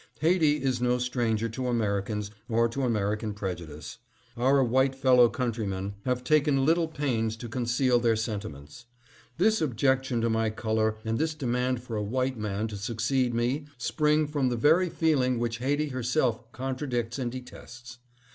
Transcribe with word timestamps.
"Haiti 0.21 0.63
is 0.63 0.81
no 0.81 0.97
stranger 0.97 1.47
to 1.49 1.67
Americans 1.67 2.31
or 2.49 2.67
to 2.69 2.81
American 2.81 3.35
prejudice. 3.35 3.99
Our 4.35 4.63
white 4.63 4.95
fellow 4.95 5.29
countrymen 5.29 5.93
have 6.05 6.23
taken 6.23 6.65
little 6.65 6.87
pains 6.87 7.37
to 7.37 7.47
conceal 7.47 7.99
their 7.99 8.15
sentiments. 8.15 8.85
This 9.37 9.61
objec 9.61 10.03
tion 10.05 10.19
to 10.21 10.27
my 10.31 10.49
color 10.49 10.95
and 11.05 11.19
this 11.19 11.35
demand 11.35 11.83
for 11.83 11.95
a 11.97 12.01
white 12.03 12.35
man 12.35 12.67
to 12.69 12.77
succeed 12.77 13.35
me 13.35 13.67
spring 13.77 14.25
from 14.25 14.49
the 14.49 14.57
very 14.57 14.89
feeling 14.89 15.37
which 15.37 15.59
Haiti 15.59 15.89
herself 15.89 16.51
contradicts 16.51 17.19
and 17.19 17.31
detests. 17.31 17.99